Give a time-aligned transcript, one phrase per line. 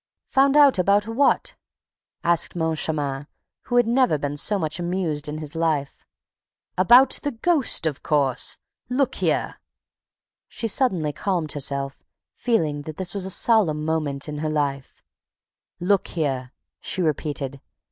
[0.25, 1.55] "Found out about what?"
[2.23, 3.27] asked Moncharmin,
[3.65, 6.07] who had never been so much amused in his life.
[6.75, 8.57] "About the ghost, of course!...
[8.89, 9.59] Look here..."
[10.47, 12.01] She suddenly calmed herself,
[12.33, 15.03] feeling that this was a solemn moment in her life:
[15.79, 17.61] "LOOK HERE," she repeated.